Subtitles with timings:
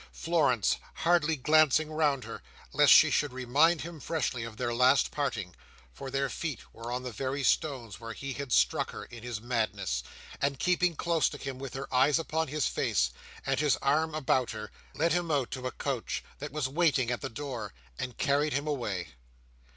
[0.13, 2.41] Florence, hardly glancing round her,
[2.73, 7.11] lest she should remind him freshly of their last parting—for their feet were on the
[7.11, 11.75] very stones where he had struck her in his madness—and keeping close to him, with
[11.75, 13.11] her eyes upon his face,
[13.45, 17.21] and his arm about her, led him out to a coach that was waiting at
[17.21, 19.09] the door, and carried him away.